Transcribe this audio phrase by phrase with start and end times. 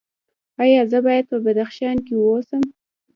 [0.63, 2.63] ایا زه باید په بدخشان کې اوسم؟